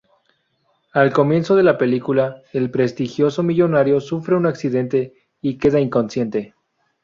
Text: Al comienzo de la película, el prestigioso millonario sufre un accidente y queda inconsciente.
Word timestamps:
Al 0.93 1.13
comienzo 1.13 1.55
de 1.55 1.61
la 1.61 1.77
película, 1.77 2.41
el 2.53 2.71
prestigioso 2.71 3.43
millonario 3.43 4.01
sufre 4.01 4.33
un 4.35 4.47
accidente 4.47 5.13
y 5.43 5.59
queda 5.59 5.79
inconsciente. 5.79 6.55